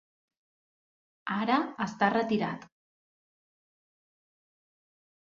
Ara 1.33 1.57
està 1.85 2.07
retirat. 2.13 2.65